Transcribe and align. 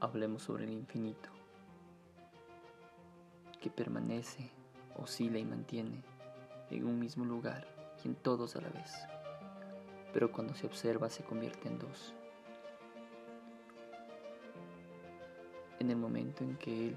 hablemos 0.00 0.42
sobre 0.42 0.64
el 0.64 0.72
infinito, 0.72 1.28
que 3.60 3.68
permanece, 3.68 4.50
oscila 4.96 5.38
y 5.38 5.44
mantiene 5.44 6.02
en 6.70 6.86
un 6.86 6.98
mismo 6.98 7.24
lugar 7.24 7.66
y 8.02 8.08
en 8.08 8.14
todos 8.14 8.56
a 8.56 8.62
la 8.62 8.70
vez, 8.70 8.92
pero 10.12 10.32
cuando 10.32 10.54
se 10.54 10.66
observa 10.66 11.10
se 11.10 11.22
convierte 11.22 11.68
en 11.68 11.78
dos. 11.78 12.14
En 15.78 15.90
el 15.90 15.96
momento 15.96 16.44
en 16.44 16.56
que 16.56 16.88
él 16.88 16.96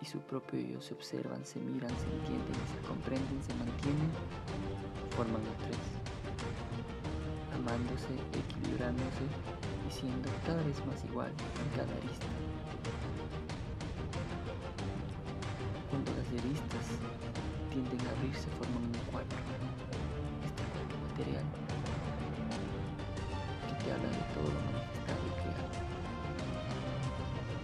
y 0.00 0.06
su 0.06 0.20
propio 0.20 0.60
yo 0.60 0.80
se 0.80 0.94
observan, 0.94 1.44
se 1.44 1.58
miran, 1.58 1.90
se 1.90 2.04
entienden, 2.04 2.54
se 2.72 2.86
comprenden, 2.86 3.42
se 3.42 3.54
mantienen, 3.54 4.10
forman 5.16 5.40
el 5.42 5.56
tres, 5.64 5.78
amándose, 7.54 8.14
equilibrándose 8.38 9.65
y 9.86 9.90
siendo 9.92 10.28
cada 10.44 10.62
vez 10.64 10.84
más 10.86 11.04
igual 11.04 11.30
en 11.30 11.68
cada 11.78 11.92
arista. 11.94 12.26
Cuando 15.90 16.10
las 16.10 16.26
aristas 16.26 16.86
tienden 17.70 18.00
a 18.06 18.10
abrirse 18.18 18.48
forman 18.58 18.82
un 18.82 18.98
cuatro, 19.10 19.38
este 20.42 20.62
cuatro 20.74 20.96
material 21.06 21.46
que 23.66 23.74
te 23.78 23.92
habla 23.92 24.10
de 24.10 24.24
todo 24.34 24.48
lo 24.50 24.60
manifestado 24.66 25.22
y 25.22 25.32
creado. 25.38 25.70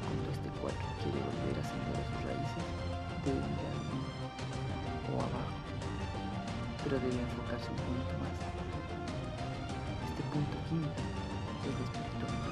Cuando 0.07 0.27
este 0.31 0.49
cuatro 0.63 0.87
quiere 1.03 1.19
volver 1.27 1.57
a 1.59 1.65
sembrar 1.67 2.03
sus 2.07 2.21
raíces, 2.23 2.67
debe 3.27 3.43
mirar 3.43 3.77
o 5.11 5.19
abajo, 5.19 5.59
pero 6.85 6.95
debe 7.03 7.19
enfocarse 7.19 7.67
un 7.67 7.81
punto 7.83 8.15
más. 8.23 8.39
Este 10.07 10.23
punto 10.31 10.57
quinto 10.71 11.32
es 11.69 11.79
la 11.79 11.85
espiritualidad. 11.85 12.52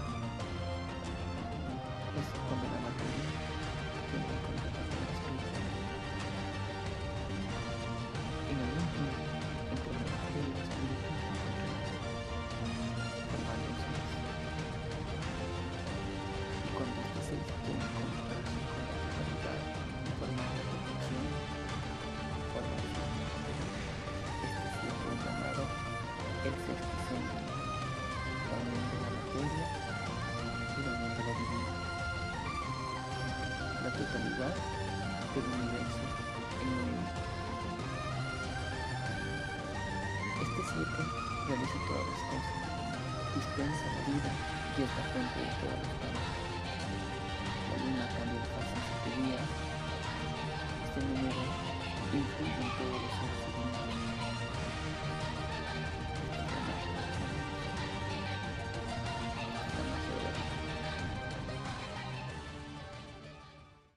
totalidad 34.00 34.54
del 35.34 35.44
universo 35.44 36.04
en 36.60 36.68
uno 36.72 36.84
mismo. 36.88 37.20
Este 40.40 40.60
7 40.72 40.88
realiza 41.48 41.78
todas 41.84 42.06
las 42.08 42.22
cosas, 42.32 42.56
dispensa 43.36 43.84
la 43.92 44.02
vida 44.08 44.30
y 44.72 44.82
es 44.82 44.90
la 44.96 45.04
fuente 45.12 45.36
de 45.40 45.52
todos 45.60 45.76
los 45.84 45.92
planes. 46.00 46.28
La 47.68 47.76
luna 47.76 48.04
cambia 48.16 48.40
de 48.40 48.48
fase 48.56 48.72
en 48.72 48.84
siete 48.88 49.10
días. 49.20 49.48
Este 50.88 51.00
número 51.04 51.44
influye 52.16 52.56
en 52.56 52.70
todos 52.80 52.98
los 53.04 53.12
seres 53.20 53.40
humanos. 53.52 54.09